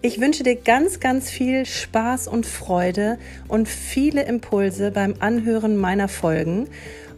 Ich 0.00 0.20
wünsche 0.20 0.44
dir 0.44 0.54
ganz, 0.54 1.00
ganz 1.00 1.28
viel 1.28 1.66
Spaß 1.66 2.28
und 2.28 2.46
Freude 2.46 3.18
und 3.48 3.68
viele 3.68 4.22
Impulse 4.22 4.92
beim 4.92 5.14
Anhören 5.18 5.76
meiner 5.76 6.06
Folgen. 6.06 6.68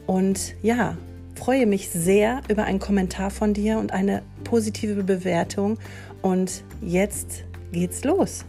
Und 0.07 0.55
ja, 0.63 0.97
freue 1.35 1.67
mich 1.67 1.91
sehr 1.91 2.41
über 2.49 2.65
einen 2.65 2.79
Kommentar 2.79 3.31
von 3.31 3.53
dir 3.53 3.79
und 3.79 3.93
eine 3.93 4.23
positive 4.45 5.05
Bewertung. 5.05 5.79
Und 6.23 6.65
jetzt 6.81 7.45
geht's 7.71 8.03
los. 8.03 8.47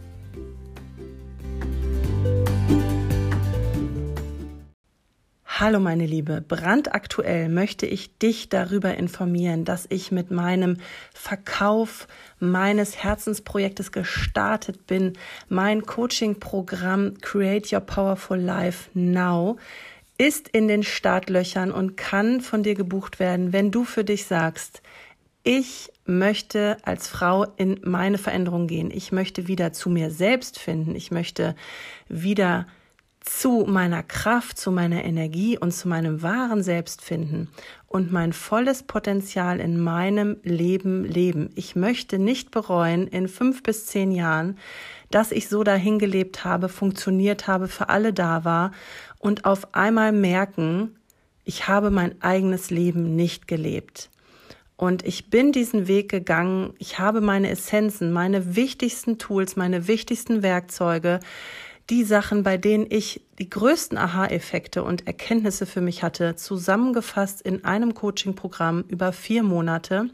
Hallo 5.62 5.80
meine 5.80 6.08
Liebe, 6.08 6.42
brandaktuell 6.42 7.48
möchte 7.48 7.86
ich 7.86 8.18
dich 8.18 8.50
darüber 8.50 8.96
informieren, 8.96 9.64
dass 9.64 9.86
ich 9.90 10.12
mit 10.12 10.32
meinem 10.32 10.78
Verkauf 11.14 12.08
meines 12.40 12.98
Herzensprojektes 12.98 13.92
gestartet 13.92 14.88
bin, 14.88 15.14
mein 15.50 15.84
Coaching-Programm 15.84 17.20
Create 17.22 17.72
Your 17.72 17.82
Powerful 17.82 18.40
Life 18.40 18.90
Now 18.96 19.58
ist 20.18 20.48
in 20.48 20.68
den 20.68 20.82
Startlöchern 20.82 21.72
und 21.72 21.96
kann 21.96 22.42
von 22.42 22.64
dir 22.64 22.74
gebucht 22.74 23.20
werden, 23.20 23.54
wenn 23.54 23.70
du 23.70 23.84
für 23.84 24.04
dich 24.04 24.26
sagst, 24.26 24.82
ich 25.44 25.92
möchte 26.06 26.78
als 26.82 27.08
Frau 27.08 27.46
in 27.58 27.80
meine 27.84 28.18
Veränderung 28.18 28.66
gehen. 28.66 28.90
Ich 28.90 29.12
möchte 29.12 29.48
wieder 29.48 29.74
zu 29.74 29.92
mir 29.92 30.10
selbst 30.10 30.58
finden. 30.58 30.96
Ich 30.96 31.12
möchte 31.12 31.56
wieder 32.10 32.66
zu 33.22 33.66
meiner 33.68 34.02
Kraft, 34.02 34.58
zu 34.58 34.72
meiner 34.72 35.06
Energie 35.06 35.58
und 35.58 35.72
zu 35.72 35.88
meinem 35.88 36.22
wahren 36.24 36.64
Selbst 36.64 37.02
finden 37.02 37.50
und 37.88 38.12
mein 38.12 38.34
volles 38.34 38.84
Potenzial 38.84 39.60
in 39.60 39.80
meinem 39.80 40.38
Leben 40.44 41.06
leben. 41.06 41.52
Ich 41.56 41.76
möchte 41.76 42.18
nicht 42.18 42.50
bereuen 42.50 43.08
in 43.08 43.28
fünf 43.28 43.62
bis 43.64 43.86
zehn 43.86 44.12
Jahren, 44.12 44.58
dass 45.12 45.32
ich 45.32 45.50
so 45.50 45.64
dahin 45.64 46.00
gelebt 46.00 46.46
habe, 46.46 46.68
funktioniert 46.68 47.48
habe, 47.48 47.68
für 47.68 47.90
alle 47.90 48.12
da 48.12 48.44
war 48.44 48.72
und 49.20 49.46
auf 49.46 49.76
einmal 49.76 50.12
merken, 50.12 50.96
ich 51.44 51.68
habe 51.68 51.92
mein 51.92 52.22
eigenes 52.22 52.72
Leben 52.72 53.16
nicht 53.16 53.48
gelebt. 53.48 54.10
Und 54.78 55.06
ich 55.06 55.30
bin 55.30 55.52
diesen 55.52 55.88
Weg 55.88 56.10
gegangen. 56.10 56.74
Ich 56.80 56.98
habe 56.98 57.22
meine 57.22 57.52
Essenzen, 57.52 58.12
meine 58.12 58.56
wichtigsten 58.56 59.20
Tools, 59.20 59.56
meine 59.56 59.88
wichtigsten 59.88 60.42
Werkzeuge 60.42 61.20
die 61.92 62.06
Sachen, 62.06 62.42
bei 62.42 62.58
denen 62.58 62.88
ich 62.90 63.22
die 63.38 63.50
größten 63.50 63.98
Aha-Effekte 63.98 64.82
und 64.84 65.08
Erkenntnisse 65.08 65.66
für 65.66 65.82
mich 65.82 66.04
hatte, 66.04 66.38
zusammengefasst 66.38 67.42
in 67.42 67.66
einem 67.66 67.94
Coaching-Programm 67.94 68.86
über 68.88 69.12
vier 69.12 69.44
Monate, 69.44 70.10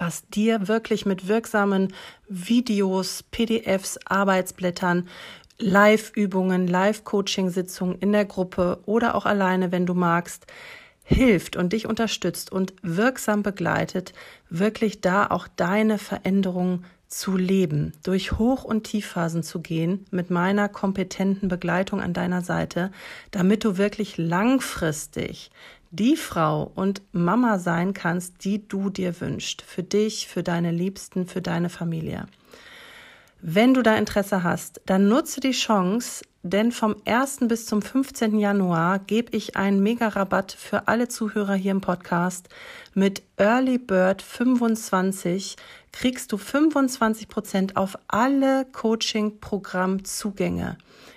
was 0.00 0.26
dir 0.28 0.66
wirklich 0.66 1.06
mit 1.06 1.28
wirksamen 1.28 1.94
Videos, 2.28 3.22
PDFs, 3.22 4.00
Arbeitsblättern, 4.04 5.08
Live-Übungen, 5.58 6.66
Live-Coaching-Sitzungen 6.66 7.98
in 8.00 8.10
der 8.10 8.24
Gruppe 8.24 8.80
oder 8.84 9.14
auch 9.14 9.26
alleine, 9.26 9.70
wenn 9.70 9.86
du 9.86 9.94
magst, 9.94 10.46
hilft 11.04 11.54
und 11.54 11.72
dich 11.72 11.86
unterstützt 11.86 12.50
und 12.50 12.74
wirksam 12.82 13.44
begleitet, 13.44 14.12
wirklich 14.50 15.00
da 15.00 15.28
auch 15.28 15.46
deine 15.46 15.98
Veränderung 15.98 16.82
zu 17.08 17.36
leben, 17.36 17.92
durch 18.02 18.32
Hoch- 18.32 18.64
und 18.64 18.84
Tiefphasen 18.84 19.42
zu 19.42 19.60
gehen, 19.60 20.06
mit 20.10 20.30
meiner 20.30 20.68
kompetenten 20.68 21.48
Begleitung 21.48 22.00
an 22.00 22.12
deiner 22.12 22.42
Seite, 22.42 22.90
damit 23.30 23.64
du 23.64 23.78
wirklich 23.78 24.18
langfristig 24.18 25.50
die 25.90 26.16
Frau 26.16 26.70
und 26.74 27.02
Mama 27.12 27.58
sein 27.58 27.94
kannst, 27.94 28.44
die 28.44 28.66
du 28.66 28.90
dir 28.90 29.20
wünschst, 29.20 29.62
für 29.62 29.82
dich, 29.82 30.28
für 30.28 30.42
deine 30.42 30.70
Liebsten, 30.70 31.26
für 31.26 31.40
deine 31.40 31.68
Familie. 31.68 32.26
Wenn 33.40 33.74
du 33.74 33.82
da 33.82 33.96
Interesse 33.96 34.42
hast, 34.42 34.80
dann 34.86 35.08
nutze 35.08 35.40
die 35.40 35.52
Chance, 35.52 36.24
denn 36.42 36.72
vom 36.72 36.96
1. 37.04 37.40
bis 37.48 37.66
zum 37.66 37.82
15. 37.82 38.38
Januar 38.38 38.98
gebe 38.98 39.36
ich 39.36 39.56
einen 39.56 39.82
Mega-Rabatt 39.82 40.52
für 40.52 40.88
alle 40.88 41.08
Zuhörer 41.08 41.54
hier 41.54 41.72
im 41.72 41.80
Podcast. 41.80 42.48
Mit 42.94 43.22
Early 43.36 43.78
Bird 43.78 44.22
25 44.22 45.56
kriegst 45.98 46.30
du 46.30 46.36
25 46.36 47.26
Prozent 47.26 47.78
auf 47.78 47.98
alle 48.06 48.66
Coaching-Programm-Zugänge. 48.66 50.76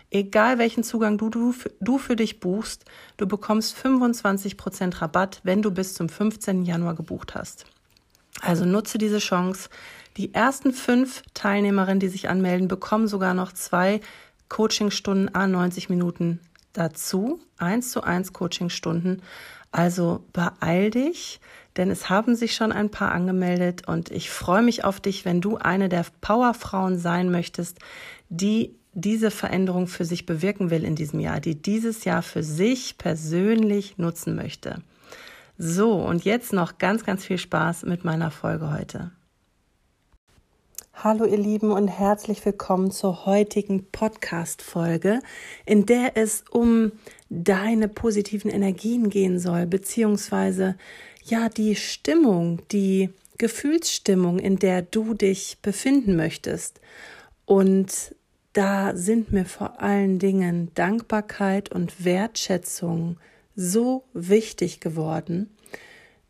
Egal 0.09 0.57
welchen 0.57 0.85
Zugang 0.85 1.17
du, 1.17 1.29
du, 1.29 1.53
du 1.81 1.97
für 1.97 2.15
dich 2.15 2.39
buchst, 2.39 2.85
du 3.17 3.27
bekommst 3.27 3.75
25 3.75 4.55
Prozent 4.55 5.01
Rabatt, 5.01 5.41
wenn 5.43 5.61
du 5.61 5.71
bis 5.71 5.95
zum 5.95 6.07
15. 6.07 6.63
Januar 6.63 6.95
gebucht 6.95 7.35
hast. 7.35 7.65
Also 8.39 8.63
nutze 8.63 8.97
diese 8.97 9.19
Chance. 9.19 9.67
Die 10.15 10.33
ersten 10.33 10.71
fünf 10.71 11.23
Teilnehmerinnen, 11.33 11.99
die 11.99 12.07
sich 12.07 12.29
anmelden, 12.29 12.69
bekommen 12.69 13.09
sogar 13.09 13.33
noch 13.33 13.51
zwei 13.51 13.99
Coachingstunden 14.47 15.35
a 15.35 15.45
90 15.45 15.89
Minuten 15.89 16.39
dazu. 16.71 17.41
Eins 17.57 17.91
zu 17.91 18.01
eins 18.01 18.31
Coachingstunden. 18.31 19.23
Also 19.71 20.23
beeil 20.33 20.89
dich, 20.89 21.39
denn 21.77 21.91
es 21.91 22.09
haben 22.09 22.35
sich 22.35 22.55
schon 22.55 22.71
ein 22.71 22.89
paar 22.89 23.11
angemeldet 23.11 23.87
und 23.87 24.09
ich 24.11 24.29
freue 24.29 24.63
mich 24.63 24.83
auf 24.83 24.99
dich, 24.99 25.25
wenn 25.25 25.41
du 25.41 25.57
eine 25.57 25.89
der 25.89 26.05
Powerfrauen 26.21 26.97
sein 26.97 27.29
möchtest, 27.29 27.77
die 28.29 28.75
diese 28.93 29.29
Veränderung 29.29 29.87
für 29.87 30.05
sich 30.05 30.25
bewirken 30.25 30.71
will 30.71 30.83
in 30.83 30.95
diesem 30.95 31.19
Jahr, 31.19 31.39
die 31.39 31.61
dieses 31.61 32.03
Jahr 32.03 32.23
für 32.23 32.43
sich 32.43 32.97
persönlich 32.97 33.97
nutzen 33.97 34.35
möchte. 34.35 34.81
So, 35.57 35.93
und 35.93 36.25
jetzt 36.25 36.53
noch 36.53 36.77
ganz, 36.79 37.03
ganz 37.03 37.25
viel 37.25 37.37
Spaß 37.37 37.83
mit 37.83 38.03
meiner 38.03 38.31
Folge 38.31 38.71
heute. 38.71 39.11
Hallo 41.01 41.23
ihr 41.23 41.37
Lieben 41.37 41.71
und 41.71 41.87
herzlich 41.87 42.45
willkommen 42.45 42.91
zur 42.91 43.25
heutigen 43.25 43.89
Podcast-Folge, 43.89 45.21
in 45.65 45.85
der 45.85 46.17
es 46.17 46.43
um 46.49 46.91
deine 47.29 47.87
positiven 47.87 48.49
Energien 48.49 49.09
gehen 49.09 49.39
soll, 49.39 49.65
beziehungsweise 49.65 50.75
ja 51.23 51.49
die 51.49 51.75
Stimmung, 51.75 52.61
die 52.71 53.09
Gefühlsstimmung, 53.37 54.39
in 54.39 54.57
der 54.57 54.81
du 54.81 55.13
dich 55.13 55.59
befinden 55.61 56.15
möchtest. 56.15 56.81
Und 57.45 58.15
da 58.53 58.95
sind 58.95 59.31
mir 59.31 59.45
vor 59.45 59.81
allen 59.81 60.19
Dingen 60.19 60.71
Dankbarkeit 60.73 61.71
und 61.71 62.03
Wertschätzung 62.03 63.17
so 63.55 64.03
wichtig 64.13 64.79
geworden, 64.79 65.49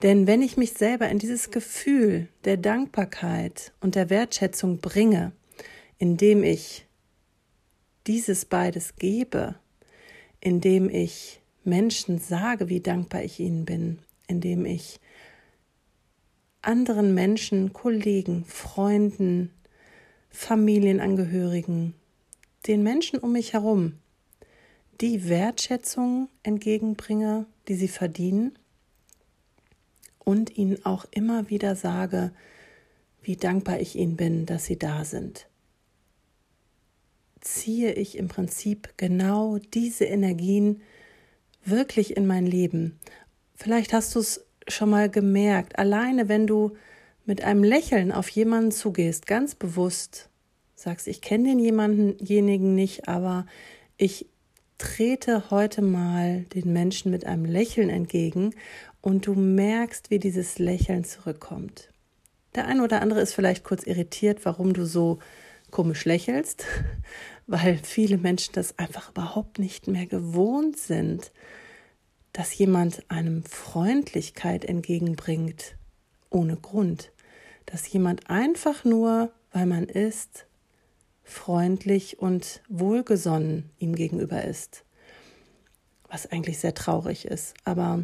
denn 0.02 0.28
wenn 0.28 0.42
ich 0.42 0.56
mich 0.56 0.74
selber 0.74 1.10
in 1.10 1.20
dieses 1.20 1.52
Gefühl 1.52 2.30
der 2.46 2.58
Dankbarkeit 2.58 3.74
und 3.82 3.96
der 3.96 4.10
Wertschätzung 4.10 4.80
bringe, 4.80 5.34
indem 5.98 6.44
ich 6.44 6.86
dieses 8.08 8.46
beides 8.46 8.96
gebe, 8.96 9.56
indem 10.42 10.90
ich 10.90 11.42
Menschen 11.64 12.20
sage, 12.20 12.70
wie 12.70 12.80
dankbar 12.80 13.24
ich 13.24 13.40
ihnen 13.40 13.66
bin, 13.66 14.00
indem 14.28 14.66
ich 14.66 15.00
anderen 16.62 17.14
Menschen, 17.14 17.74
Kollegen, 17.74 18.46
Freunden, 18.46 19.52
Familienangehörigen, 20.30 21.94
den 22.68 22.84
Menschen 22.84 23.20
um 23.20 23.32
mich 23.34 23.54
herum 23.54 24.00
die 25.02 25.30
Wertschätzung 25.30 26.30
entgegenbringe, 26.44 27.46
die 27.68 27.76
sie 27.76 27.88
verdienen, 27.88 28.58
und 30.20 30.58
ihnen 30.58 30.86
auch 30.86 31.06
immer 31.12 31.50
wieder 31.50 31.76
sage, 31.76 32.32
wie 33.24 33.36
dankbar 33.36 33.80
ich 33.80 33.96
ihnen 33.96 34.16
bin, 34.16 34.46
dass 34.46 34.66
sie 34.66 34.78
da 34.78 35.04
sind. 35.04 35.49
Ziehe 37.42 37.94
ich 37.94 38.18
im 38.18 38.28
Prinzip 38.28 38.90
genau 38.98 39.58
diese 39.74 40.06
Energien 40.06 40.82
wirklich 41.64 42.16
in 42.18 42.28
mein 42.28 42.46
Leben. 42.46 43.00
Vielleicht 43.56 43.94
hast 43.94 44.16
du 44.16 44.20
es 44.20 44.46
schon 44.68 44.90
mal 44.90 45.10
gemerkt, 45.10 45.78
alleine 45.78 46.30
wenn 46.30 46.48
du 46.48 46.76
mit 47.26 47.44
einem 47.44 47.64
Lächeln 47.64 48.12
auf 48.12 48.30
jemanden 48.30 48.72
zugehst, 48.72 49.28
ganz 49.28 49.56
bewusst 49.56 50.30
sagst, 50.76 51.08
ich 51.08 51.22
kenne 51.22 51.50
den 51.50 51.60
jemandenjenigen 51.60 52.74
nicht, 52.74 53.08
aber 53.08 53.46
ich 53.98 54.28
trete 54.78 55.52
heute 55.52 55.82
mal 55.82 56.46
den 56.56 56.72
Menschen 56.72 57.12
mit 57.12 57.26
einem 57.26 57.46
Lächeln 57.46 57.90
entgegen 57.90 58.56
und 59.02 59.28
du 59.28 59.34
merkst, 59.34 60.10
wie 60.10 60.20
dieses 60.20 60.58
Lächeln 60.58 61.04
zurückkommt. 61.04 61.92
Der 62.56 62.66
eine 62.66 62.84
oder 62.84 63.02
andere 63.02 63.22
ist 63.22 63.34
vielleicht 63.34 63.64
kurz 63.64 63.84
irritiert, 63.84 64.46
warum 64.46 64.74
du 64.74 64.86
so 64.86 65.20
komisch 65.72 66.06
lächelst, 66.06 66.66
weil 67.48 67.78
viele 67.78 68.18
Menschen 68.18 68.54
das 68.54 68.78
einfach 68.78 69.10
überhaupt 69.10 69.60
nicht 69.60 69.88
mehr 69.88 70.06
gewohnt 70.06 70.78
sind, 70.78 71.32
dass 72.34 72.58
jemand 72.58 73.10
einem 73.10 73.44
Freundlichkeit 73.44 74.66
entgegenbringt 74.66 75.76
ohne 76.30 76.56
Grund, 76.56 77.12
dass 77.66 77.92
jemand 77.92 78.30
einfach 78.30 78.86
nur, 78.86 79.32
weil 79.52 79.66
man 79.66 79.86
ist, 79.86 80.46
freundlich 81.24 82.20
und 82.20 82.62
wohlgesonnen 82.70 83.70
ihm 83.78 83.96
gegenüber 83.96 84.44
ist. 84.44 84.84
Was 86.08 86.32
eigentlich 86.32 86.60
sehr 86.60 86.74
traurig 86.74 87.26
ist. 87.26 87.54
Aber 87.64 88.04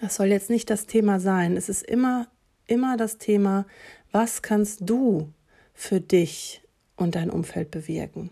das 0.00 0.16
soll 0.16 0.26
jetzt 0.26 0.50
nicht 0.50 0.70
das 0.70 0.86
Thema 0.86 1.20
sein. 1.20 1.56
Es 1.56 1.68
ist 1.68 1.82
immer, 1.82 2.26
immer 2.66 2.96
das 2.96 3.18
Thema, 3.18 3.66
was 4.12 4.42
kannst 4.42 4.80
du 4.88 5.32
für 5.80 6.00
dich 6.00 6.60
und 6.96 7.14
dein 7.14 7.30
Umfeld 7.30 7.70
bewirken? 7.70 8.30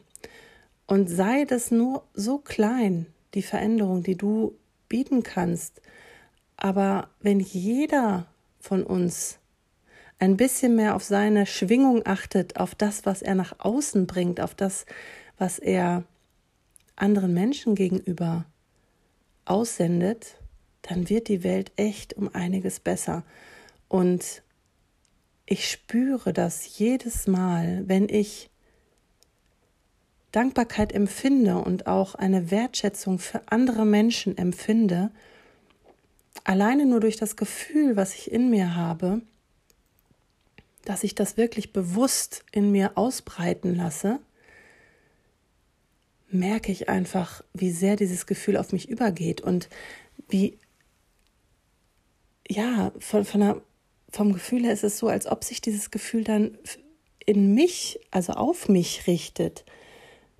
Und 0.86 1.08
sei 1.08 1.44
das 1.44 1.70
nur 1.70 2.04
so 2.12 2.38
klein, 2.38 3.06
die 3.34 3.42
Veränderung, 3.42 4.02
die 4.02 4.16
du 4.16 4.54
bieten 4.88 5.22
kannst. 5.22 5.80
Aber 6.56 7.08
wenn 7.20 7.40
jeder 7.40 8.26
von 8.60 8.82
uns 8.84 9.38
ein 10.18 10.36
bisschen 10.36 10.76
mehr 10.76 10.94
auf 10.94 11.04
seine 11.04 11.46
Schwingung 11.46 12.04
achtet, 12.04 12.58
auf 12.58 12.74
das, 12.74 13.06
was 13.06 13.22
er 13.22 13.34
nach 13.34 13.54
außen 13.58 14.06
bringt, 14.06 14.40
auf 14.40 14.54
das, 14.54 14.84
was 15.38 15.58
er 15.58 16.04
anderen 16.96 17.32
Menschen 17.32 17.74
gegenüber 17.74 18.44
aussendet, 19.44 20.36
dann 20.82 21.08
wird 21.08 21.28
die 21.28 21.44
Welt 21.44 21.72
echt 21.76 22.14
um 22.14 22.34
einiges 22.34 22.80
besser. 22.80 23.24
Und 23.88 24.42
ich 25.50 25.70
spüre 25.70 26.32
das 26.32 26.78
jedes 26.78 27.26
Mal, 27.26 27.82
wenn 27.86 28.08
ich 28.08 28.50
Dankbarkeit 30.30 30.92
empfinde 30.92 31.56
und 31.56 31.86
auch 31.86 32.14
eine 32.14 32.50
Wertschätzung 32.50 33.18
für 33.18 33.40
andere 33.46 33.86
Menschen 33.86 34.36
empfinde, 34.36 35.10
alleine 36.44 36.84
nur 36.84 37.00
durch 37.00 37.16
das 37.16 37.36
Gefühl, 37.36 37.96
was 37.96 38.14
ich 38.14 38.30
in 38.30 38.50
mir 38.50 38.76
habe, 38.76 39.22
dass 40.84 41.02
ich 41.02 41.14
das 41.14 41.38
wirklich 41.38 41.72
bewusst 41.72 42.44
in 42.52 42.70
mir 42.70 42.98
ausbreiten 42.98 43.74
lasse, 43.74 44.20
merke 46.30 46.72
ich 46.72 46.90
einfach, 46.90 47.42
wie 47.54 47.70
sehr 47.70 47.96
dieses 47.96 48.26
Gefühl 48.26 48.58
auf 48.58 48.72
mich 48.72 48.90
übergeht 48.90 49.40
und 49.40 49.70
wie, 50.28 50.58
ja, 52.46 52.92
von, 52.98 53.24
von 53.24 53.40
der, 53.40 53.62
vom 54.10 54.32
Gefühl 54.32 54.64
her 54.64 54.72
ist 54.72 54.84
es 54.84 54.99
so, 54.99 55.08
als 55.08 55.26
ob 55.26 55.44
sich 55.44 55.60
dieses 55.60 55.90
Gefühl 55.90 56.25
dann 56.25 56.56
in 57.25 57.55
mich, 57.55 58.00
also 58.10 58.32
auf 58.32 58.69
mich 58.69 59.06
richtet, 59.06 59.64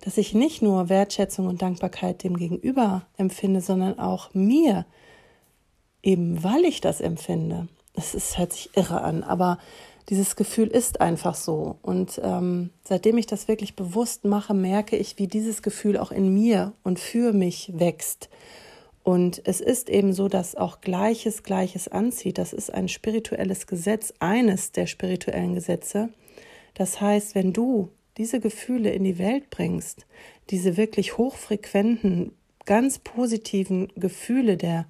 dass 0.01 0.17
ich 0.17 0.33
nicht 0.33 0.61
nur 0.61 0.89
Wertschätzung 0.89 1.47
und 1.47 1.61
Dankbarkeit 1.61 2.23
dem 2.23 2.37
Gegenüber 2.37 3.05
empfinde, 3.17 3.61
sondern 3.61 3.99
auch 3.99 4.33
mir, 4.33 4.85
eben 6.01 6.43
weil 6.43 6.63
ich 6.63 6.81
das 6.81 7.01
empfinde. 7.01 7.67
Es 7.93 8.37
hört 8.37 8.53
sich 8.53 8.69
irre 8.75 9.01
an, 9.01 9.23
aber 9.23 9.59
dieses 10.09 10.35
Gefühl 10.35 10.67
ist 10.67 11.01
einfach 11.01 11.35
so. 11.35 11.77
Und 11.81 12.19
ähm, 12.23 12.71
seitdem 12.83 13.17
ich 13.17 13.27
das 13.27 13.47
wirklich 13.47 13.75
bewusst 13.75 14.25
mache, 14.25 14.53
merke 14.53 14.95
ich, 14.95 15.19
wie 15.19 15.27
dieses 15.27 15.61
Gefühl 15.61 15.97
auch 15.97 16.11
in 16.11 16.33
mir 16.33 16.73
und 16.83 16.99
für 16.99 17.33
mich 17.33 17.71
wächst. 17.75 18.29
Und 19.03 19.41
es 19.45 19.61
ist 19.61 19.89
eben 19.89 20.13
so, 20.13 20.27
dass 20.27 20.55
auch 20.55 20.81
Gleiches 20.81 21.43
Gleiches 21.43 21.87
anzieht. 21.87 22.37
Das 22.37 22.53
ist 22.53 22.73
ein 22.73 22.87
spirituelles 22.87 23.65
Gesetz, 23.65 24.13
eines 24.19 24.71
der 24.71 24.87
spirituellen 24.87 25.55
Gesetze. 25.55 26.09
Das 26.73 27.01
heißt, 27.01 27.35
wenn 27.35 27.53
du 27.53 27.89
diese 28.17 28.39
Gefühle 28.39 28.91
in 28.91 29.03
die 29.03 29.17
Welt 29.17 29.49
bringst, 29.49 30.05
diese 30.49 30.77
wirklich 30.77 31.17
hochfrequenten, 31.17 32.33
ganz 32.65 32.99
positiven 32.99 33.87
Gefühle 33.95 34.57
der 34.57 34.85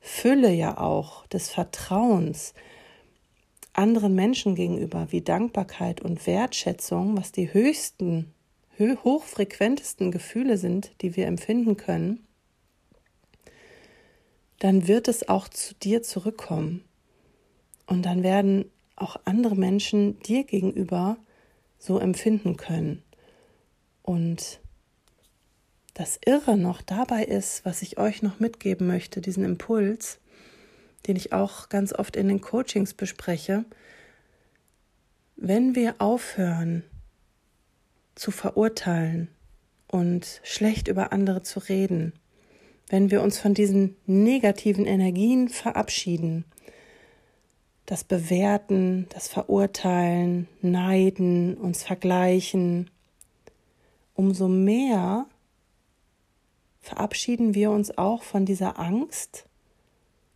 Fülle 0.00 0.50
ja 0.50 0.78
auch, 0.78 1.26
des 1.26 1.50
Vertrauens, 1.50 2.54
anderen 3.72 4.14
Menschen 4.14 4.54
gegenüber, 4.54 5.08
wie 5.10 5.20
Dankbarkeit 5.20 6.00
und 6.00 6.26
Wertschätzung, 6.26 7.16
was 7.16 7.32
die 7.32 7.52
höchsten, 7.52 8.32
hochfrequentesten 8.78 10.10
Gefühle 10.10 10.56
sind, 10.56 10.92
die 11.02 11.16
wir 11.16 11.26
empfinden 11.26 11.76
können, 11.76 12.26
dann 14.60 14.86
wird 14.86 15.08
es 15.08 15.28
auch 15.28 15.48
zu 15.48 15.74
dir 15.74 16.02
zurückkommen. 16.02 16.84
Und 17.86 18.02
dann 18.02 18.22
werden 18.22 18.70
auch 18.94 19.16
andere 19.24 19.56
Menschen 19.56 20.20
dir 20.20 20.44
gegenüber 20.44 21.16
so 21.78 21.98
empfinden 21.98 22.56
können. 22.56 23.02
Und 24.02 24.60
das 25.94 26.20
Irre 26.24 26.56
noch 26.56 26.82
dabei 26.82 27.24
ist, 27.24 27.64
was 27.64 27.82
ich 27.82 27.98
euch 27.98 28.22
noch 28.22 28.38
mitgeben 28.38 28.86
möchte, 28.86 29.20
diesen 29.20 29.44
Impuls, 29.44 30.20
den 31.06 31.16
ich 31.16 31.32
auch 31.32 31.70
ganz 31.70 31.92
oft 31.94 32.14
in 32.14 32.28
den 32.28 32.42
Coachings 32.42 32.94
bespreche, 32.94 33.64
wenn 35.36 35.74
wir 35.74 35.94
aufhören 35.98 36.84
zu 38.14 38.30
verurteilen 38.30 39.28
und 39.88 40.42
schlecht 40.44 40.88
über 40.88 41.12
andere 41.12 41.42
zu 41.42 41.60
reden, 41.60 42.12
wenn 42.90 43.10
wir 43.10 43.22
uns 43.22 43.38
von 43.38 43.54
diesen 43.54 43.96
negativen 44.06 44.84
Energien 44.84 45.48
verabschieden, 45.48 46.44
das 47.86 48.04
Bewerten, 48.04 49.06
das 49.10 49.28
Verurteilen, 49.28 50.48
Neiden, 50.60 51.56
uns 51.56 51.84
vergleichen, 51.84 52.90
umso 54.14 54.48
mehr 54.48 55.26
verabschieden 56.80 57.54
wir 57.54 57.70
uns 57.70 57.96
auch 57.96 58.22
von 58.22 58.44
dieser 58.44 58.78
Angst, 58.78 59.46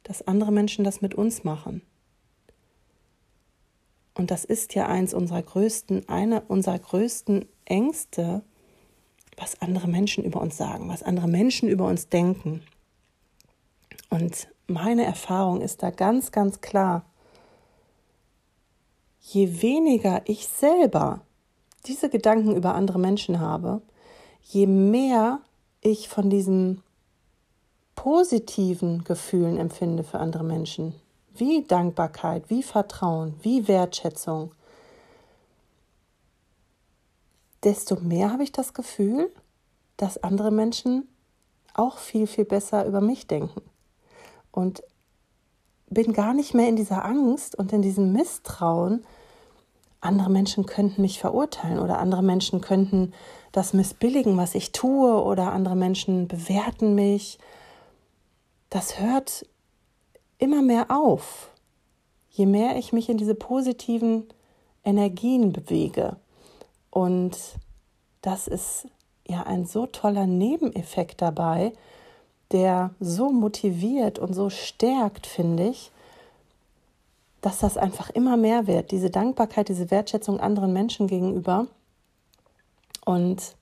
dass 0.04 0.26
andere 0.26 0.52
Menschen 0.52 0.84
das 0.84 1.00
mit 1.00 1.14
uns 1.14 1.42
machen. 1.42 1.82
Und 4.14 4.30
das 4.30 4.44
ist 4.44 4.74
ja 4.76 4.86
eins 4.86 5.12
unserer 5.12 5.42
größten, 5.42 6.08
eine 6.08 6.42
unserer 6.42 6.78
größten 6.78 7.46
Ängste, 7.64 8.42
was 9.36 9.60
andere 9.60 9.88
Menschen 9.88 10.24
über 10.24 10.40
uns 10.40 10.56
sagen, 10.56 10.88
was 10.88 11.02
andere 11.02 11.28
Menschen 11.28 11.68
über 11.68 11.86
uns 11.86 12.08
denken. 12.08 12.62
Und 14.10 14.48
meine 14.66 15.04
Erfahrung 15.04 15.60
ist 15.60 15.82
da 15.82 15.90
ganz, 15.90 16.32
ganz 16.32 16.60
klar, 16.60 17.04
je 19.20 19.62
weniger 19.62 20.22
ich 20.26 20.46
selber 20.46 21.20
diese 21.86 22.08
Gedanken 22.08 22.54
über 22.54 22.74
andere 22.74 22.98
Menschen 22.98 23.40
habe, 23.40 23.82
je 24.42 24.66
mehr 24.66 25.40
ich 25.80 26.08
von 26.08 26.30
diesem 26.30 26.82
positiven 27.94 29.04
Gefühlen 29.04 29.58
empfinde 29.58 30.04
für 30.04 30.18
andere 30.18 30.44
Menschen, 30.44 30.94
wie 31.34 31.62
Dankbarkeit, 31.62 32.50
wie 32.50 32.62
Vertrauen, 32.62 33.34
wie 33.42 33.68
Wertschätzung, 33.68 34.52
desto 37.64 37.96
mehr 37.96 38.32
habe 38.32 38.42
ich 38.42 38.52
das 38.52 38.74
Gefühl, 38.74 39.32
dass 39.96 40.22
andere 40.22 40.50
Menschen 40.50 41.08
auch 41.72 41.98
viel, 41.98 42.26
viel 42.26 42.44
besser 42.44 42.86
über 42.86 43.00
mich 43.00 43.26
denken. 43.26 43.62
Und 44.52 44.82
bin 45.88 46.12
gar 46.12 46.34
nicht 46.34 46.54
mehr 46.54 46.68
in 46.68 46.76
dieser 46.76 47.04
Angst 47.04 47.56
und 47.56 47.72
in 47.72 47.82
diesem 47.82 48.12
Misstrauen, 48.12 49.04
andere 50.00 50.30
Menschen 50.30 50.66
könnten 50.66 51.02
mich 51.02 51.18
verurteilen 51.18 51.78
oder 51.78 51.98
andere 51.98 52.22
Menschen 52.22 52.60
könnten 52.60 53.12
das 53.52 53.72
missbilligen, 53.72 54.36
was 54.36 54.54
ich 54.54 54.72
tue 54.72 55.22
oder 55.22 55.52
andere 55.52 55.76
Menschen 55.76 56.28
bewerten 56.28 56.94
mich 56.94 57.38
das 58.74 58.98
hört 58.98 59.46
immer 60.38 60.60
mehr 60.60 60.90
auf, 60.90 61.52
je 62.28 62.44
mehr 62.44 62.76
ich 62.76 62.92
mich 62.92 63.08
in 63.08 63.16
diese 63.16 63.36
positiven 63.36 64.26
Energien 64.82 65.52
bewege. 65.52 66.16
Und 66.94 67.36
das 68.22 68.46
ist 68.46 68.86
ja 69.26 69.42
ein 69.42 69.66
so 69.66 69.86
toller 69.86 70.28
Nebeneffekt 70.28 71.20
dabei, 71.20 71.72
der 72.52 72.94
so 73.00 73.32
motiviert 73.32 74.20
und 74.20 74.32
so 74.32 74.48
stärkt, 74.48 75.26
finde 75.26 75.70
ich, 75.70 75.90
dass 77.40 77.58
das 77.58 77.76
einfach 77.76 78.10
immer 78.10 78.36
mehr 78.36 78.68
wird, 78.68 78.92
diese 78.92 79.10
Dankbarkeit, 79.10 79.68
diese 79.68 79.90
Wertschätzung 79.90 80.38
anderen 80.38 80.72
Menschen 80.72 81.08
gegenüber. 81.08 81.66
Und 83.04 83.56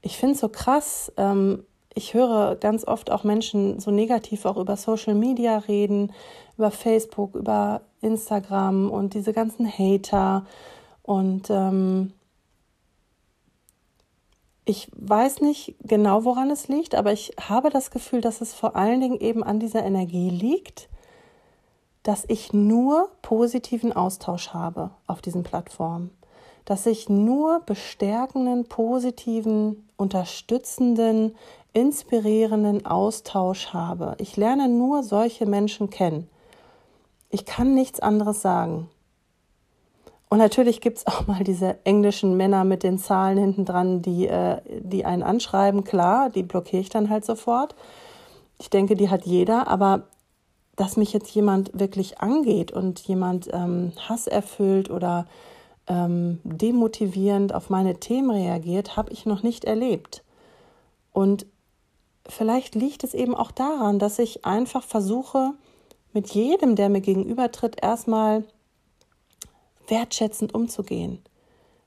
ich 0.00 0.16
finde 0.16 0.34
es 0.34 0.40
so 0.40 0.48
krass, 0.48 1.12
ähm, 1.16 1.64
ich 1.92 2.14
höre 2.14 2.54
ganz 2.54 2.86
oft 2.86 3.10
auch 3.10 3.24
Menschen 3.24 3.80
so 3.80 3.90
negativ 3.90 4.44
auch 4.44 4.58
über 4.58 4.76
Social 4.76 5.16
Media 5.16 5.58
reden, 5.58 6.12
über 6.56 6.70
Facebook, 6.70 7.34
über 7.34 7.80
Instagram 8.00 8.90
und 8.90 9.14
diese 9.14 9.32
ganzen 9.32 9.66
Hater. 9.66 10.46
Und 11.02 11.50
ähm, 11.50 12.12
ich 14.66 14.90
weiß 14.94 15.40
nicht 15.40 15.76
genau, 15.80 16.24
woran 16.24 16.50
es 16.50 16.68
liegt, 16.68 16.94
aber 16.94 17.12
ich 17.12 17.32
habe 17.40 17.70
das 17.70 17.90
Gefühl, 17.90 18.20
dass 18.20 18.42
es 18.42 18.52
vor 18.52 18.76
allen 18.76 19.00
Dingen 19.00 19.18
eben 19.18 19.42
an 19.42 19.58
dieser 19.58 19.82
Energie 19.82 20.28
liegt, 20.28 20.90
dass 22.02 22.24
ich 22.28 22.52
nur 22.52 23.08
positiven 23.22 23.94
Austausch 23.94 24.50
habe 24.50 24.90
auf 25.06 25.22
diesen 25.22 25.42
Plattformen 25.42 26.10
dass 26.66 26.84
ich 26.84 27.08
nur 27.08 27.60
bestärkenden, 27.60 28.64
positiven, 28.66 29.88
unterstützenden, 29.96 31.36
inspirierenden 31.72 32.84
Austausch 32.84 33.72
habe. 33.72 34.16
Ich 34.18 34.36
lerne 34.36 34.68
nur 34.68 35.02
solche 35.02 35.46
Menschen 35.46 35.90
kennen. 35.90 36.28
Ich 37.30 37.46
kann 37.46 37.74
nichts 37.74 38.00
anderes 38.00 38.42
sagen. 38.42 38.90
Und 40.28 40.38
natürlich 40.38 40.80
gibt 40.80 40.98
es 40.98 41.06
auch 41.06 41.26
mal 41.26 41.44
diese 41.44 41.78
englischen 41.84 42.36
Männer 42.36 42.64
mit 42.64 42.82
den 42.82 42.98
Zahlen 42.98 43.38
hinten 43.38 43.64
dran, 43.64 44.02
die, 44.02 44.26
äh, 44.26 44.60
die 44.66 45.04
einen 45.04 45.22
anschreiben. 45.22 45.84
Klar, 45.84 46.30
die 46.30 46.42
blockiere 46.42 46.82
ich 46.82 46.88
dann 46.88 47.10
halt 47.10 47.24
sofort. 47.24 47.74
Ich 48.58 48.70
denke, 48.70 48.96
die 48.96 49.10
hat 49.10 49.24
jeder, 49.24 49.68
aber 49.68 50.04
dass 50.74 50.96
mich 50.96 51.12
jetzt 51.12 51.30
jemand 51.34 51.78
wirklich 51.78 52.20
angeht 52.20 52.70
und 52.70 53.00
jemand 53.00 53.48
ähm, 53.52 53.92
Hass 54.08 54.26
erfüllt 54.26 54.90
oder 54.90 55.26
ähm, 55.86 56.40
demotivierend 56.44 57.54
auf 57.54 57.70
meine 57.70 57.98
Themen 57.98 58.30
reagiert, 58.30 58.96
habe 58.96 59.12
ich 59.12 59.24
noch 59.24 59.42
nicht 59.42 59.64
erlebt. 59.64 60.22
Und 61.12 61.46
vielleicht 62.28 62.74
liegt 62.74 63.04
es 63.04 63.14
eben 63.14 63.34
auch 63.34 63.52
daran, 63.52 63.98
dass 63.98 64.18
ich 64.18 64.44
einfach 64.44 64.82
versuche, 64.82 65.52
mit 66.12 66.30
jedem, 66.30 66.76
der 66.76 66.88
mir 66.88 67.00
gegenübertritt, 67.00 67.76
erstmal 67.82 68.44
wertschätzend 69.88 70.54
umzugehen. 70.54 71.20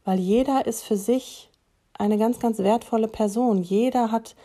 Weil 0.06 0.20
jeder 0.20 0.66
ist 0.66 0.84
für 0.84 0.98
sich 0.98 1.50
eine 1.94 2.18
ganz, 2.18 2.40
ganz 2.40 2.60
wertvolle 2.60 3.08
Person. 3.08 3.62
Jeder 3.62 4.12
hat 4.12 4.36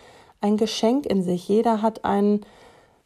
ein 0.41 0.57
Geschenk 0.57 1.07
in 1.07 1.23
sich. 1.23 1.49
Jeder 1.49 1.83
hat 1.83 2.05
einen 2.05 2.45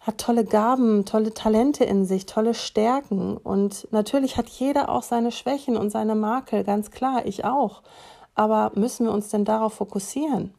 hat 0.00 0.18
tolle 0.18 0.44
Gaben, 0.44 1.04
tolle 1.04 1.34
Talente 1.34 1.84
in 1.84 2.04
sich, 2.06 2.26
tolle 2.26 2.54
Stärken. 2.54 3.36
Und 3.36 3.88
natürlich 3.90 4.36
hat 4.36 4.48
jeder 4.48 4.88
auch 4.88 5.02
seine 5.02 5.32
Schwächen 5.32 5.76
und 5.76 5.90
seine 5.90 6.14
Makel, 6.14 6.64
ganz 6.64 6.90
klar, 6.90 7.26
ich 7.26 7.44
auch. 7.44 7.82
Aber 8.34 8.72
müssen 8.74 9.06
wir 9.06 9.12
uns 9.12 9.28
denn 9.28 9.44
darauf 9.44 9.74
fokussieren? 9.74 10.54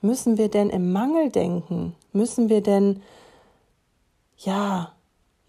Müssen 0.00 0.38
wir 0.38 0.48
denn 0.48 0.70
im 0.70 0.92
Mangel 0.92 1.30
denken? 1.30 1.94
Müssen 2.12 2.48
wir 2.48 2.62
denn, 2.62 3.02
ja, 4.38 4.92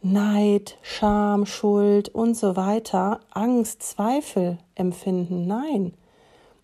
Neid, 0.07 0.77
Scham, 0.83 1.47
Schuld 1.47 2.09
und 2.09 2.38
so 2.38 2.55
weiter, 2.55 3.21
Angst, 3.31 3.81
Zweifel 3.81 4.59
empfinden? 4.75 5.47
Nein. 5.47 5.95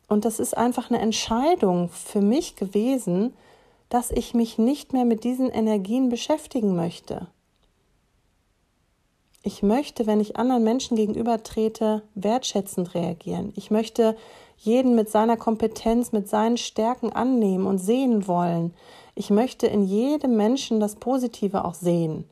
Und 0.07 0.25
das 0.25 0.39
ist 0.39 0.55
einfach 0.55 0.91
eine 0.91 1.00
Entscheidung 1.01 1.89
für 1.89 2.21
mich 2.21 2.55
gewesen, 2.55 3.33
dass 3.89 4.12
ich 4.12 4.36
mich 4.36 4.60
nicht 4.60 4.93
mehr 4.93 5.05
mit 5.05 5.24
diesen 5.24 5.50
Energien 5.50 6.10
beschäftigen 6.10 6.75
möchte. 6.75 7.25
Ich 9.41 9.63
möchte, 9.63 10.05
wenn 10.05 10.19
ich 10.19 10.38
anderen 10.38 10.63
Menschen 10.63 10.95
gegenüber 10.95 11.41
trete, 11.41 12.03
wertschätzend 12.13 12.93
reagieren. 12.93 13.53
Ich 13.55 13.71
möchte 13.71 14.15
jeden 14.57 14.93
mit 14.93 15.10
seiner 15.10 15.36
Kompetenz, 15.36 16.12
mit 16.12 16.29
seinen 16.29 16.57
Stärken 16.57 17.12
annehmen 17.12 17.65
und 17.65 17.79
sehen 17.79 18.27
wollen. 18.27 18.75
Ich 19.15 19.31
möchte 19.31 19.65
in 19.65 19.83
jedem 19.83 20.38
Menschen 20.38 20.79
das 20.79 20.95
Positive 20.95 21.65
auch 21.65 21.74
sehen. 21.74 22.25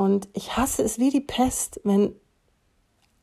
Und 0.00 0.30
ich 0.32 0.56
hasse 0.56 0.82
es 0.82 0.98
wie 0.98 1.10
die 1.10 1.20
Pest, 1.20 1.78
wenn 1.84 2.14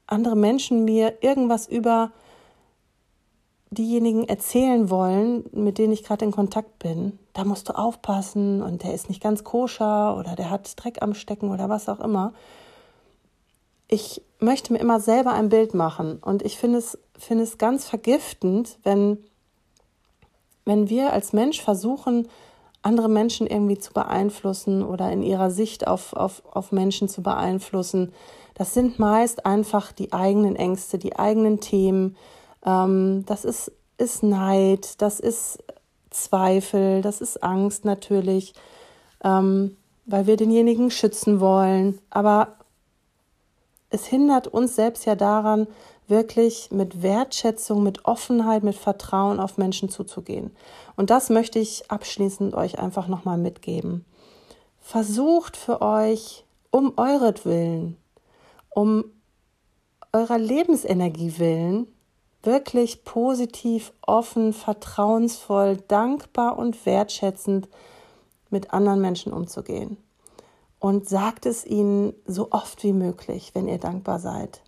andere 0.06 0.36
Menschen 0.36 0.86
mir 0.86 1.24
irgendwas 1.24 1.68
über 1.68 2.12
diejenigen 3.72 4.26
erzählen 4.26 4.92
wollen, 4.92 5.46
mit 5.54 5.80
denen 5.80 5.92
ich 5.92 6.04
gerade 6.04 6.24
in 6.24 6.30
Kontakt 6.30 6.78
bin, 6.78 7.18
da 7.34 7.46
musst 7.46 7.68
du 7.68 7.76
aufpassen 7.76 8.62
und 8.62 8.84
der 8.84 8.94
ist 8.94 9.10
nicht 9.10 9.24
ganz 9.24 9.44
koscher 9.44 10.16
oder 10.20 10.36
der 10.36 10.52
hat 10.52 10.72
Dreck 10.76 11.02
am 11.02 11.16
Stecken 11.16 11.50
oder 11.50 11.68
was 11.68 11.90
auch 11.90 12.00
immer. 12.00 12.34
Ich 13.88 14.22
möchte 14.40 14.72
mir 14.72 14.78
immer 14.78 15.00
selber 15.00 15.34
ein 15.34 15.50
Bild 15.50 15.74
machen 15.74 16.20
und 16.20 16.44
ich 16.44 16.60
finde 16.60 16.78
es, 16.78 17.00
finde 17.18 17.46
es 17.46 17.58
ganz 17.58 17.90
vergiftend, 17.90 18.78
wenn, 18.84 19.18
wenn 20.64 20.90
wir 20.90 21.12
als 21.12 21.34
Mensch 21.34 21.60
versuchen, 21.60 22.28
andere 22.88 23.10
Menschen 23.10 23.46
irgendwie 23.48 23.78
zu 23.78 23.92
beeinflussen 23.92 24.82
oder 24.82 25.12
in 25.12 25.22
ihrer 25.22 25.52
Sicht 25.52 25.88
auf, 25.88 26.14
auf, 26.14 26.42
auf 26.50 26.72
Menschen 26.72 27.10
zu 27.10 27.22
beeinflussen. 27.22 28.14
Das 28.56 28.74
sind 28.74 28.98
meist 28.98 29.46
einfach 29.46 29.92
die 29.92 30.14
eigenen 30.14 30.56
Ängste, 30.56 30.98
die 30.98 31.20
eigenen 31.20 31.60
Themen, 31.60 32.16
ähm, 32.66 33.26
das 33.26 33.44
ist, 33.44 33.74
ist 33.98 34.24
Neid, 34.24 35.02
das 35.02 35.20
ist 35.20 35.60
Zweifel, 36.12 37.02
das 37.02 37.20
ist 37.20 37.44
Angst 37.44 37.84
natürlich, 37.84 38.54
ähm, 39.22 39.76
weil 40.06 40.26
wir 40.26 40.38
denjenigen 40.38 40.90
schützen 40.90 41.42
wollen. 41.42 42.00
Aber 42.10 42.56
es 43.90 44.06
hindert 44.06 44.48
uns 44.48 44.76
selbst 44.76 45.06
ja 45.06 45.16
daran, 45.16 45.68
wirklich 46.08 46.72
mit 46.72 47.02
Wertschätzung, 47.02 47.84
mit 47.84 48.06
Offenheit, 48.06 48.64
mit 48.64 48.76
Vertrauen 48.76 49.40
auf 49.40 49.58
Menschen 49.58 49.90
zuzugehen. 49.90 50.56
Und 50.96 51.10
das 51.10 51.30
möchte 51.30 51.60
ich 51.60 51.90
abschließend 51.92 52.54
euch 52.54 52.80
einfach 52.80 53.08
nochmal 53.08 53.38
mitgeben. 53.38 54.06
Versucht 54.80 55.58
für 55.58 55.82
euch 55.82 56.46
um 56.72 56.94
euretwillen, 56.98 57.98
um 58.70 59.06
eurer 60.14 60.38
Lebensenergie 60.38 61.38
willen, 61.38 61.88
wirklich 62.44 63.04
positiv, 63.04 63.92
offen, 64.02 64.54
vertrauensvoll, 64.54 65.78
dankbar 65.88 66.58
und 66.58 66.86
wertschätzend 66.86 67.68
mit 68.50 68.74
anderen 68.74 69.02
Menschen 69.02 69.34
umzugehen. 69.34 69.98
Und 70.80 71.10
sagt 71.10 71.46
es 71.46 71.66
ihnen 71.66 72.14
so 72.26 72.50
oft 72.52 72.84
wie 72.84 72.94
möglich, 72.94 73.52
wenn 73.54 73.68
ihr 73.68 73.80
dankbar 73.80 74.20
seid. 74.20 74.62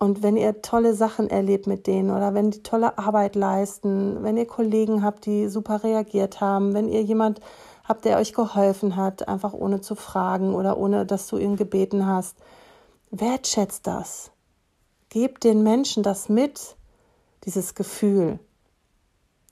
Und 0.00 0.22
wenn 0.22 0.38
ihr 0.38 0.62
tolle 0.62 0.94
Sachen 0.94 1.28
erlebt 1.28 1.66
mit 1.66 1.86
denen 1.86 2.10
oder 2.10 2.32
wenn 2.32 2.50
die 2.50 2.62
tolle 2.62 2.96
Arbeit 2.96 3.34
leisten, 3.34 4.22
wenn 4.22 4.38
ihr 4.38 4.46
Kollegen 4.46 5.02
habt, 5.04 5.26
die 5.26 5.48
super 5.48 5.84
reagiert 5.84 6.40
haben, 6.40 6.72
wenn 6.72 6.88
ihr 6.88 7.02
jemand 7.02 7.40
habt, 7.84 8.06
der 8.06 8.16
euch 8.16 8.32
geholfen 8.32 8.96
hat, 8.96 9.28
einfach 9.28 9.52
ohne 9.52 9.82
zu 9.82 9.94
fragen 9.94 10.54
oder 10.54 10.78
ohne, 10.78 11.04
dass 11.04 11.26
du 11.26 11.36
ihn 11.36 11.56
gebeten 11.56 12.06
hast, 12.06 12.38
wertschätzt 13.10 13.86
das. 13.86 14.30
Gebt 15.10 15.44
den 15.44 15.62
Menschen 15.62 16.02
das 16.02 16.28
mit, 16.28 16.76
dieses 17.44 17.74
Gefühl. 17.74 18.38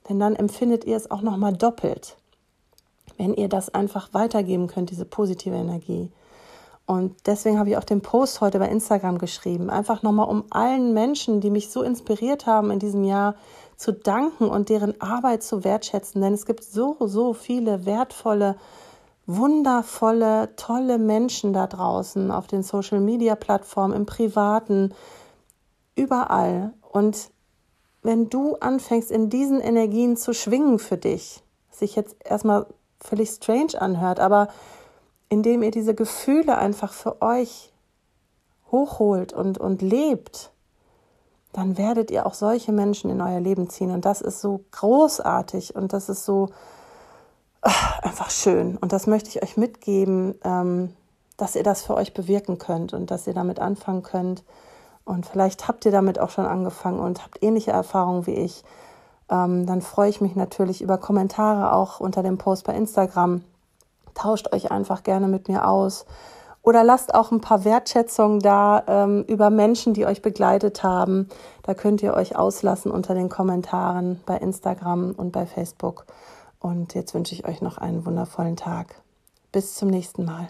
Denn 0.07 0.19
dann 0.19 0.35
empfindet 0.35 0.85
ihr 0.85 0.97
es 0.97 1.11
auch 1.11 1.21
nochmal 1.21 1.53
doppelt, 1.53 2.17
wenn 3.17 3.33
ihr 3.33 3.49
das 3.49 3.73
einfach 3.73 4.13
weitergeben 4.13 4.67
könnt, 4.67 4.91
diese 4.91 5.05
positive 5.05 5.55
Energie. 5.55 6.11
Und 6.85 7.15
deswegen 7.27 7.59
habe 7.59 7.69
ich 7.69 7.77
auch 7.77 7.83
den 7.83 8.01
Post 8.01 8.41
heute 8.41 8.57
bei 8.57 8.67
Instagram 8.67 9.19
geschrieben, 9.19 9.69
einfach 9.69 10.01
nochmal 10.01 10.27
um 10.27 10.45
allen 10.49 10.93
Menschen, 10.93 11.39
die 11.39 11.51
mich 11.51 11.69
so 11.69 11.83
inspiriert 11.83 12.47
haben 12.47 12.71
in 12.71 12.79
diesem 12.79 13.03
Jahr, 13.03 13.35
zu 13.77 13.93
danken 13.93 14.49
und 14.49 14.69
deren 14.69 14.99
Arbeit 14.99 15.43
zu 15.43 15.63
wertschätzen. 15.63 16.21
Denn 16.21 16.33
es 16.33 16.45
gibt 16.45 16.63
so, 16.63 16.97
so 16.99 17.33
viele 17.33 17.85
wertvolle, 17.85 18.57
wundervolle, 19.25 20.55
tolle 20.55 20.97
Menschen 20.97 21.53
da 21.53 21.67
draußen 21.67 22.31
auf 22.31 22.47
den 22.47 22.63
Social-Media-Plattformen, 22.63 23.95
im 23.95 24.05
Privaten, 24.05 24.93
überall. 25.95 26.73
Und 26.91 27.29
wenn 28.01 28.29
du 28.29 28.55
anfängst, 28.55 29.11
in 29.11 29.29
diesen 29.29 29.61
Energien 29.61 30.17
zu 30.17 30.33
schwingen 30.33 30.79
für 30.79 30.97
dich, 30.97 31.43
sich 31.69 31.95
jetzt 31.95 32.15
erstmal 32.25 32.65
völlig 33.01 33.29
strange 33.29 33.79
anhört, 33.79 34.19
aber 34.19 34.49
indem 35.29 35.63
ihr 35.63 35.71
diese 35.71 35.95
Gefühle 35.95 36.57
einfach 36.57 36.93
für 36.93 37.21
euch 37.21 37.71
hochholt 38.71 39.33
und, 39.33 39.57
und 39.57 39.81
lebt, 39.81 40.51
dann 41.53 41.77
werdet 41.77 42.11
ihr 42.11 42.25
auch 42.25 42.33
solche 42.33 42.71
Menschen 42.71 43.09
in 43.09 43.21
euer 43.21 43.39
Leben 43.39 43.69
ziehen. 43.69 43.91
Und 43.91 44.05
das 44.05 44.21
ist 44.21 44.41
so 44.41 44.63
großartig 44.71 45.75
und 45.75 45.93
das 45.93 46.09
ist 46.09 46.25
so 46.25 46.49
ach, 47.61 47.99
einfach 47.99 48.29
schön. 48.29 48.77
Und 48.77 48.93
das 48.93 49.07
möchte 49.07 49.29
ich 49.29 49.41
euch 49.41 49.57
mitgeben, 49.57 50.35
ähm, 50.43 50.93
dass 51.37 51.55
ihr 51.55 51.63
das 51.63 51.81
für 51.81 51.95
euch 51.95 52.13
bewirken 52.13 52.57
könnt 52.57 52.93
und 52.93 53.11
dass 53.11 53.25
ihr 53.25 53.33
damit 53.33 53.59
anfangen 53.59 54.03
könnt, 54.03 54.43
und 55.09 55.25
vielleicht 55.25 55.67
habt 55.67 55.85
ihr 55.85 55.91
damit 55.91 56.19
auch 56.19 56.29
schon 56.29 56.45
angefangen 56.45 56.99
und 56.99 57.23
habt 57.23 57.41
ähnliche 57.41 57.71
Erfahrungen 57.71 58.27
wie 58.27 58.35
ich. 58.35 58.63
Ähm, 59.29 59.65
dann 59.65 59.81
freue 59.81 60.09
ich 60.09 60.21
mich 60.21 60.35
natürlich 60.35 60.81
über 60.81 60.97
Kommentare 60.97 61.73
auch 61.73 61.99
unter 61.99 62.23
dem 62.23 62.37
Post 62.37 62.65
bei 62.65 62.73
Instagram. 62.73 63.43
Tauscht 64.15 64.51
euch 64.53 64.71
einfach 64.71 65.03
gerne 65.03 65.27
mit 65.27 65.47
mir 65.47 65.67
aus. 65.67 66.05
Oder 66.61 66.83
lasst 66.83 67.13
auch 67.15 67.31
ein 67.31 67.41
paar 67.41 67.63
Wertschätzungen 67.63 68.41
da 68.41 68.83
ähm, 68.87 69.23
über 69.27 69.49
Menschen, 69.49 69.93
die 69.93 70.05
euch 70.05 70.21
begleitet 70.21 70.83
haben. 70.83 71.29
Da 71.63 71.73
könnt 71.73 72.03
ihr 72.03 72.13
euch 72.13 72.35
auslassen 72.35 72.91
unter 72.91 73.13
den 73.13 73.29
Kommentaren 73.29 74.19
bei 74.25 74.37
Instagram 74.37 75.11
und 75.11 75.31
bei 75.31 75.45
Facebook. 75.45 76.05
Und 76.59 76.93
jetzt 76.95 77.13
wünsche 77.13 77.33
ich 77.33 77.47
euch 77.47 77.61
noch 77.61 77.77
einen 77.77 78.05
wundervollen 78.05 78.57
Tag. 78.57 79.01
Bis 79.51 79.75
zum 79.75 79.89
nächsten 79.89 80.25
Mal. 80.25 80.49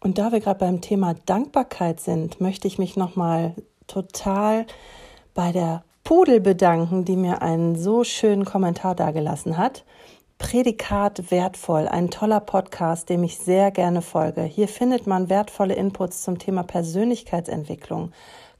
Und 0.00 0.18
da 0.18 0.32
wir 0.32 0.40
gerade 0.40 0.58
beim 0.58 0.80
Thema 0.80 1.14
Dankbarkeit 1.26 2.00
sind, 2.00 2.40
möchte 2.40 2.66
ich 2.66 2.78
mich 2.78 2.96
nochmal 2.96 3.54
total 3.86 4.66
bei 5.34 5.52
der 5.52 5.84
Pudel 6.04 6.40
bedanken, 6.40 7.04
die 7.04 7.16
mir 7.16 7.42
einen 7.42 7.76
so 7.76 8.02
schönen 8.02 8.44
Kommentar 8.44 8.94
dargelassen 8.94 9.56
hat. 9.56 9.84
Prädikat 10.38 11.30
wertvoll, 11.30 11.86
ein 11.86 12.10
toller 12.10 12.40
Podcast, 12.40 13.08
dem 13.08 13.22
ich 13.22 13.38
sehr 13.38 13.70
gerne 13.70 14.02
folge. 14.02 14.42
Hier 14.42 14.66
findet 14.66 15.06
man 15.06 15.28
wertvolle 15.28 15.74
Inputs 15.74 16.22
zum 16.22 16.40
Thema 16.40 16.64
Persönlichkeitsentwicklung. 16.64 18.10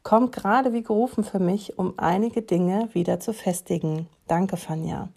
Kommt 0.04 0.32
gerade 0.32 0.72
wie 0.72 0.84
gerufen 0.84 1.24
für 1.24 1.40
mich, 1.40 1.78
um 1.78 1.94
einige 1.96 2.42
Dinge 2.42 2.88
wieder 2.92 3.18
zu 3.18 3.32
festigen. 3.32 4.08
Danke, 4.28 4.56
Fanja. 4.56 5.08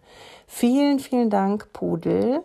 Vielen, 0.48 0.98
vielen 1.00 1.30
Dank, 1.30 1.72
Pudel. 1.74 2.42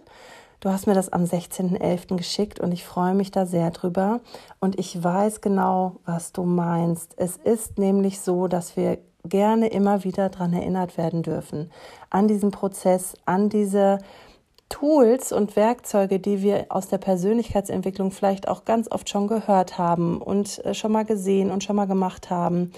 Du 0.60 0.68
hast 0.68 0.86
mir 0.86 0.94
das 0.94 1.10
am 1.10 1.24
16.11. 1.24 2.16
geschickt 2.16 2.60
und 2.60 2.72
ich 2.72 2.84
freue 2.84 3.14
mich 3.14 3.30
da 3.30 3.46
sehr 3.46 3.70
drüber. 3.70 4.20
Und 4.60 4.78
ich 4.78 5.02
weiß 5.02 5.40
genau, 5.40 5.96
was 6.04 6.32
du 6.32 6.44
meinst. 6.44 7.14
Es 7.16 7.38
ist 7.38 7.78
nämlich 7.78 8.20
so, 8.20 8.46
dass 8.46 8.76
wir 8.76 8.98
gerne 9.24 9.68
immer 9.68 10.04
wieder 10.04 10.28
daran 10.28 10.52
erinnert 10.52 10.96
werden 10.96 11.22
dürfen. 11.22 11.70
An 12.08 12.28
diesen 12.28 12.50
Prozess, 12.50 13.14
an 13.24 13.48
diese 13.48 13.98
Tools 14.68 15.32
und 15.32 15.56
Werkzeuge, 15.56 16.20
die 16.20 16.42
wir 16.42 16.66
aus 16.68 16.88
der 16.88 16.98
Persönlichkeitsentwicklung 16.98 18.12
vielleicht 18.12 18.48
auch 18.48 18.64
ganz 18.64 18.90
oft 18.90 19.08
schon 19.08 19.26
gehört 19.26 19.78
haben 19.78 20.22
und 20.22 20.64
äh, 20.64 20.74
schon 20.74 20.92
mal 20.92 21.04
gesehen 21.04 21.50
und 21.50 21.64
schon 21.64 21.76
mal 21.76 21.86
gemacht 21.86 22.30
haben. 22.30 22.72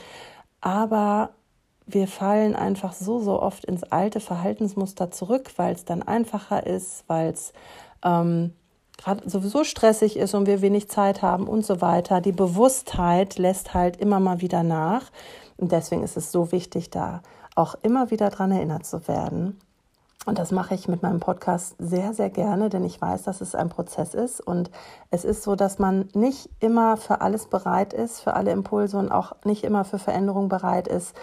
Aber 0.60 1.30
wir 1.86 2.08
fallen 2.08 2.56
einfach 2.56 2.92
so, 2.94 3.20
so 3.20 3.40
oft 3.40 3.64
ins 3.64 3.84
alte 3.84 4.20
Verhaltensmuster 4.20 5.10
zurück, 5.10 5.50
weil 5.56 5.74
es 5.74 5.84
dann 5.84 6.02
einfacher 6.02 6.66
ist, 6.66 7.04
weil 7.08 7.30
es 7.30 7.52
ähm, 8.02 8.52
gerade 8.96 9.28
sowieso 9.28 9.64
stressig 9.64 10.16
ist 10.16 10.34
und 10.34 10.46
wir 10.46 10.62
wenig 10.62 10.88
Zeit 10.88 11.22
haben 11.22 11.46
und 11.46 11.66
so 11.66 11.80
weiter. 11.80 12.20
Die 12.20 12.32
Bewusstheit 12.32 13.38
lässt 13.38 13.74
halt 13.74 13.96
immer 13.96 14.20
mal 14.20 14.40
wieder 14.40 14.62
nach. 14.62 15.10
Und 15.62 15.70
deswegen 15.70 16.02
ist 16.02 16.16
es 16.16 16.32
so 16.32 16.50
wichtig, 16.50 16.90
da 16.90 17.22
auch 17.54 17.76
immer 17.82 18.10
wieder 18.10 18.30
dran 18.30 18.50
erinnert 18.50 18.84
zu 18.84 19.06
werden. 19.06 19.60
Und 20.26 20.40
das 20.40 20.50
mache 20.50 20.74
ich 20.74 20.88
mit 20.88 21.04
meinem 21.04 21.20
Podcast 21.20 21.76
sehr, 21.78 22.14
sehr 22.14 22.30
gerne, 22.30 22.68
denn 22.68 22.82
ich 22.82 23.00
weiß, 23.00 23.22
dass 23.22 23.40
es 23.40 23.54
ein 23.54 23.68
Prozess 23.68 24.12
ist. 24.12 24.40
Und 24.40 24.72
es 25.12 25.24
ist 25.24 25.44
so, 25.44 25.54
dass 25.54 25.78
man 25.78 26.08
nicht 26.14 26.50
immer 26.58 26.96
für 26.96 27.20
alles 27.20 27.46
bereit 27.46 27.92
ist, 27.92 28.18
für 28.18 28.34
alle 28.34 28.50
Impulse 28.50 28.98
und 28.98 29.12
auch 29.12 29.36
nicht 29.44 29.62
immer 29.62 29.84
für 29.84 30.00
Veränderung 30.00 30.48
bereit 30.48 30.88
ist. 30.88 31.14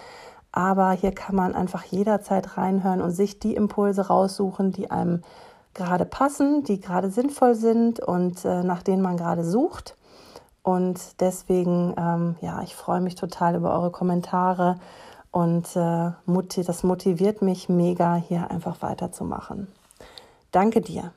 Aber 0.52 0.92
hier 0.92 1.12
kann 1.12 1.34
man 1.36 1.54
einfach 1.54 1.84
jederzeit 1.84 2.56
reinhören 2.56 3.02
und 3.02 3.10
sich 3.10 3.40
die 3.40 3.54
Impulse 3.54 4.06
raussuchen, 4.06 4.72
die 4.72 4.90
einem 4.90 5.22
gerade 5.74 6.06
passen, 6.06 6.64
die 6.64 6.80
gerade 6.80 7.10
sinnvoll 7.10 7.56
sind 7.56 8.00
und 8.00 8.46
äh, 8.46 8.64
nach 8.64 8.82
denen 8.82 9.02
man 9.02 9.18
gerade 9.18 9.44
sucht. 9.44 9.96
Und 10.62 11.20
deswegen, 11.20 11.94
ähm, 11.96 12.36
ja, 12.40 12.62
ich 12.62 12.74
freue 12.74 13.00
mich 13.00 13.14
total 13.14 13.56
über 13.56 13.72
eure 13.72 13.90
Kommentare 13.90 14.76
und 15.30 15.76
äh, 15.76 16.10
das 16.64 16.82
motiviert 16.82 17.40
mich 17.40 17.68
mega, 17.68 18.16
hier 18.16 18.50
einfach 18.50 18.82
weiterzumachen. 18.82 19.68
Danke 20.50 20.80
dir. 20.80 21.12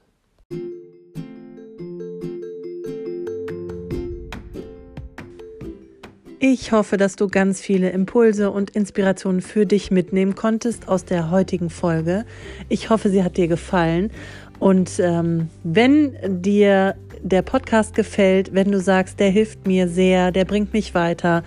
Ich 6.45 6.73
hoffe, 6.73 6.97
dass 6.97 7.15
du 7.15 7.29
ganz 7.29 7.61
viele 7.61 7.91
Impulse 7.91 8.51
und 8.51 8.69
Inspirationen 8.71 9.41
für 9.41 9.65
dich 9.65 9.91
mitnehmen 9.91 10.35
konntest 10.35 10.89
aus 10.89 11.05
der 11.05 11.31
heutigen 11.31 11.69
Folge. 11.69 12.25
Ich 12.67 12.89
hoffe, 12.89 13.09
sie 13.09 13.23
hat 13.23 13.37
dir 13.37 13.47
gefallen. 13.47 14.11
Und 14.59 14.99
ähm, 14.99 15.49
wenn 15.63 16.41
dir 16.41 16.95
der 17.23 17.41
Podcast 17.41 17.95
gefällt, 17.95 18.53
wenn 18.53 18.71
du 18.71 18.79
sagst, 18.79 19.19
der 19.19 19.29
hilft 19.29 19.65
mir 19.65 19.87
sehr, 19.87 20.31
der 20.31 20.45
bringt 20.45 20.73
mich 20.73 20.93
weiter, 20.93 21.43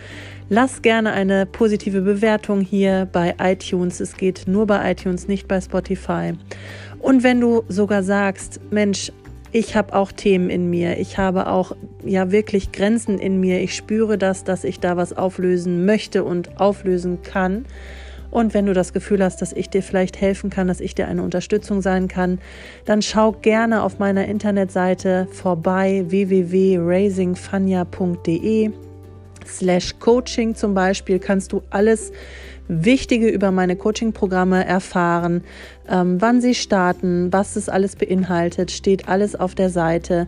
lass 0.48 0.82
gerne 0.82 1.12
eine 1.12 1.46
positive 1.46 2.00
Bewertung 2.00 2.60
hier 2.60 3.06
bei 3.12 3.34
iTunes. 3.38 4.00
Es 4.00 4.16
geht 4.16 4.44
nur 4.46 4.66
bei 4.66 4.90
iTunes, 4.90 5.28
nicht 5.28 5.46
bei 5.46 5.60
Spotify. 5.60 6.32
Und 6.98 7.22
wenn 7.22 7.40
du 7.40 7.62
sogar 7.68 8.02
sagst, 8.02 8.60
Mensch, 8.70 9.12
ich 9.52 9.76
habe 9.76 9.94
auch 9.94 10.12
Themen 10.12 10.50
in 10.50 10.70
mir, 10.70 10.98
ich 10.98 11.18
habe 11.18 11.46
auch 11.46 11.76
ja 12.04 12.32
wirklich 12.32 12.72
Grenzen 12.72 13.18
in 13.18 13.38
mir, 13.38 13.60
ich 13.60 13.74
spüre 13.74 14.18
das, 14.18 14.44
dass 14.44 14.64
ich 14.64 14.80
da 14.80 14.96
was 14.96 15.12
auflösen 15.12 15.84
möchte 15.84 16.24
und 16.24 16.58
auflösen 16.58 17.22
kann, 17.22 17.66
und 18.36 18.52
wenn 18.52 18.66
du 18.66 18.74
das 18.74 18.92
Gefühl 18.92 19.24
hast, 19.24 19.40
dass 19.40 19.54
ich 19.54 19.70
dir 19.70 19.82
vielleicht 19.82 20.20
helfen 20.20 20.50
kann, 20.50 20.68
dass 20.68 20.80
ich 20.80 20.94
dir 20.94 21.08
eine 21.08 21.22
Unterstützung 21.22 21.80
sein 21.80 22.06
kann, 22.06 22.38
dann 22.84 23.00
schau 23.00 23.32
gerne 23.32 23.82
auf 23.82 23.98
meiner 23.98 24.26
Internetseite 24.26 25.26
vorbei 25.32 26.04
www.raisingfania.de 26.08 28.72
slash 29.46 29.98
Coaching 30.00 30.54
zum 30.54 30.74
Beispiel 30.74 31.18
kannst 31.18 31.54
du 31.54 31.62
alles 31.70 32.12
Wichtige 32.68 33.28
über 33.28 33.52
meine 33.52 33.74
Coaching-Programme 33.74 34.66
erfahren, 34.66 35.42
ähm, 35.88 36.20
wann 36.20 36.42
sie 36.42 36.54
starten, 36.54 37.32
was 37.32 37.56
es 37.56 37.70
alles 37.70 37.96
beinhaltet, 37.96 38.70
steht 38.70 39.08
alles 39.08 39.34
auf 39.34 39.54
der 39.54 39.70
Seite. 39.70 40.26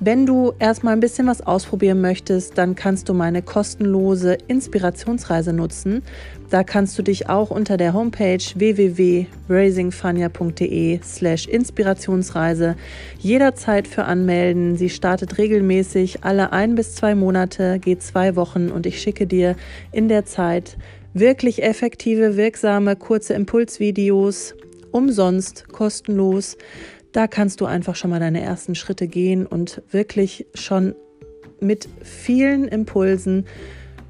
Wenn 0.00 0.26
du 0.26 0.52
erstmal 0.60 0.92
ein 0.92 1.00
bisschen 1.00 1.26
was 1.26 1.44
ausprobieren 1.44 2.00
möchtest, 2.00 2.56
dann 2.56 2.76
kannst 2.76 3.08
du 3.08 3.14
meine 3.14 3.42
kostenlose 3.42 4.38
Inspirationsreise 4.46 5.52
nutzen. 5.52 6.04
Da 6.50 6.62
kannst 6.62 6.96
du 6.98 7.02
dich 7.02 7.28
auch 7.28 7.50
unter 7.50 7.76
der 7.76 7.94
Homepage 7.94 8.38
www.raisingfania.de 8.54 11.00
slash 11.02 11.48
Inspirationsreise 11.48 12.76
jederzeit 13.18 13.88
für 13.88 14.04
anmelden. 14.04 14.76
Sie 14.76 14.88
startet 14.88 15.36
regelmäßig 15.36 16.22
alle 16.22 16.52
ein 16.52 16.76
bis 16.76 16.94
zwei 16.94 17.16
Monate, 17.16 17.80
geht 17.80 18.04
zwei 18.04 18.36
Wochen 18.36 18.70
und 18.70 18.86
ich 18.86 19.02
schicke 19.02 19.26
dir 19.26 19.56
in 19.90 20.06
der 20.06 20.24
Zeit 20.24 20.76
wirklich 21.12 21.64
effektive, 21.64 22.36
wirksame, 22.36 22.94
kurze 22.94 23.34
Impulsvideos 23.34 24.54
umsonst, 24.92 25.66
kostenlos 25.68 26.56
da 27.12 27.26
kannst 27.26 27.60
du 27.60 27.66
einfach 27.66 27.96
schon 27.96 28.10
mal 28.10 28.20
deine 28.20 28.42
ersten 28.42 28.74
Schritte 28.74 29.08
gehen 29.08 29.46
und 29.46 29.82
wirklich 29.90 30.46
schon 30.54 30.94
mit 31.60 31.88
vielen 32.02 32.68
Impulsen 32.68 33.46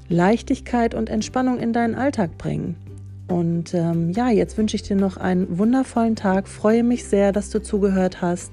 Leichtigkeit 0.09 0.95
und 0.95 1.09
Entspannung 1.09 1.59
in 1.59 1.71
deinen 1.71 1.95
Alltag 1.95 2.37
bringen. 2.37 2.75
Und 3.27 3.75
ähm, 3.75 4.09
ja, 4.09 4.29
jetzt 4.29 4.57
wünsche 4.57 4.75
ich 4.75 4.81
dir 4.81 4.95
noch 4.95 5.17
einen 5.17 5.59
wundervollen 5.59 6.15
Tag. 6.15 6.47
Freue 6.47 6.83
mich 6.83 7.05
sehr, 7.05 7.31
dass 7.31 7.51
du 7.51 7.61
zugehört 7.61 8.21
hast 8.21 8.51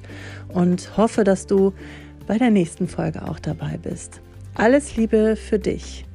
und 0.49 0.99
hoffe, 0.99 1.25
dass 1.25 1.47
du 1.47 1.73
bei 2.27 2.37
der 2.37 2.51
nächsten 2.51 2.87
Folge 2.87 3.27
auch 3.27 3.39
dabei 3.39 3.79
bist. 3.83 4.21
Alles 4.55 4.97
Liebe 4.97 5.37
für 5.37 5.59
dich. 5.59 6.06